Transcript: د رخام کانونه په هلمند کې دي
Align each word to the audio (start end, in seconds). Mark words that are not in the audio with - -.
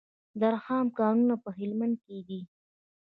د 0.39 0.41
رخام 0.55 0.85
کانونه 0.99 1.35
په 1.43 1.49
هلمند 1.57 1.95
کې 2.05 2.17
دي 2.27 2.41